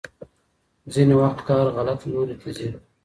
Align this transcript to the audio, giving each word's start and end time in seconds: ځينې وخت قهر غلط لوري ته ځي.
ځينې 0.93 1.15
وخت 1.21 1.39
قهر 1.47 1.67
غلط 1.77 1.99
لوري 2.11 2.35
ته 2.41 2.49
ځي. 2.57 2.67